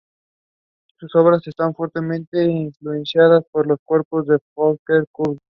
Sus 0.99 1.15
obras 1.15 1.45
están 1.45 1.75
fuertemente 1.75 2.43
influenciadas 2.43 3.43
por 3.51 3.67
los 3.67 3.77
cuentos 3.85 4.25
del 4.25 4.39
folclore 4.55 5.05
kurdo. 5.11 5.37